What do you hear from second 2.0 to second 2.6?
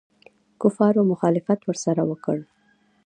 وکړ.